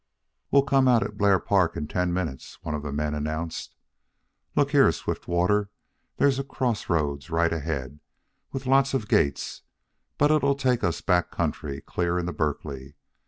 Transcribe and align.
"We'll 0.49 0.63
come 0.63 0.87
out 0.87 1.03
at 1.03 1.15
Blair 1.15 1.37
Park 1.37 1.77
in 1.77 1.87
ten 1.87 2.11
minutes," 2.11 2.57
one 2.63 2.73
of 2.73 2.81
the 2.81 2.91
men 2.91 3.13
announced. 3.13 3.75
"Look 4.55 4.71
here, 4.71 4.91
Swiftwater, 4.91 5.69
there's 6.17 6.39
a 6.39 6.43
crossroads 6.43 7.29
right 7.29 7.53
ahead, 7.53 7.99
with 8.51 8.65
lots 8.65 8.95
of 8.95 9.07
gates, 9.07 9.61
but 10.17 10.31
it'll 10.31 10.55
take 10.55 10.83
us 10.83 11.01
backcountry 11.01 11.85
clear 11.85 12.17
into 12.17 12.33
Berkeley. 12.33 12.95